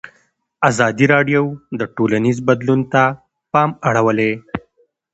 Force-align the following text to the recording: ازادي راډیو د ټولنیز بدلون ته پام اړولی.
ازادي 0.69 1.05
راډیو 1.13 1.41
د 1.79 1.81
ټولنیز 1.95 2.37
بدلون 2.47 2.79
ته 2.93 3.03
پام 3.51 3.69
اړولی. 3.89 4.31